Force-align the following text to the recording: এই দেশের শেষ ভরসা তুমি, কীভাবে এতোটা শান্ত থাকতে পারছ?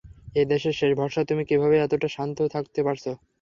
এই 0.35 0.45
দেশের 0.51 0.73
শেষ 0.79 0.91
ভরসা 0.99 1.21
তুমি, 1.29 1.43
কীভাবে 1.45 1.75
এতোটা 1.79 2.07
শান্ত 2.09 2.37
থাকতে 2.53 2.79
পারছ? 2.87 3.05